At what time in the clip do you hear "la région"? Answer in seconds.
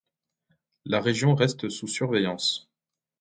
0.83-1.35